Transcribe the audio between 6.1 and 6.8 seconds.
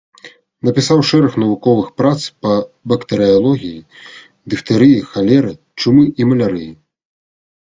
і малярыі.